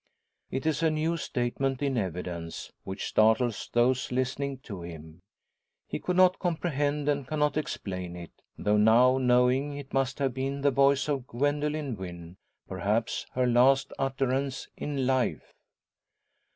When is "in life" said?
14.75-15.53